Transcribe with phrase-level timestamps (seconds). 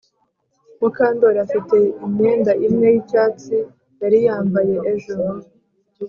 [0.79, 3.55] Mukandoli afite imyenda imwe yicyatsi
[4.01, 5.13] yari yambaye ejo